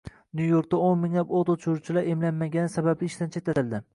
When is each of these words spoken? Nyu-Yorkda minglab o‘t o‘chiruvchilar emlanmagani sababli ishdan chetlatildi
Nyu-Yorkda 0.39 0.77
minglab 1.01 1.33
o‘t 1.41 1.51
o‘chiruvchilar 1.55 2.09
emlanmagani 2.15 2.75
sababli 2.79 3.13
ishdan 3.13 3.33
chetlatildi 3.37 3.83